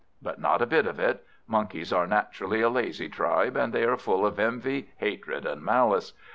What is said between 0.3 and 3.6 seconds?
not a bit of it. Monkeys are naturally a lazy tribe,